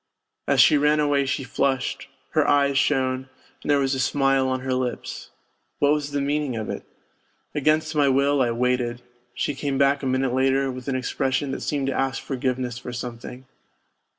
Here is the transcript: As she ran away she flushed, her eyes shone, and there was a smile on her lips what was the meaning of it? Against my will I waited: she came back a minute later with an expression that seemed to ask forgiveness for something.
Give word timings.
As 0.47 0.59
she 0.59 0.79
ran 0.79 0.99
away 0.99 1.27
she 1.27 1.43
flushed, 1.43 2.07
her 2.31 2.47
eyes 2.47 2.75
shone, 2.75 3.29
and 3.61 3.69
there 3.69 3.77
was 3.77 3.93
a 3.93 3.99
smile 3.99 4.47
on 4.47 4.61
her 4.61 4.73
lips 4.73 5.29
what 5.77 5.93
was 5.93 6.09
the 6.09 6.19
meaning 6.19 6.55
of 6.55 6.71
it? 6.71 6.81
Against 7.53 7.93
my 7.93 8.09
will 8.09 8.41
I 8.41 8.49
waited: 8.49 9.03
she 9.35 9.53
came 9.53 9.77
back 9.77 10.01
a 10.01 10.07
minute 10.07 10.33
later 10.33 10.71
with 10.71 10.87
an 10.87 10.95
expression 10.95 11.51
that 11.51 11.61
seemed 11.61 11.85
to 11.85 11.93
ask 11.93 12.19
forgiveness 12.19 12.79
for 12.79 12.91
something. 12.91 13.45